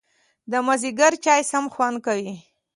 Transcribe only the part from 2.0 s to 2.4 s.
کوي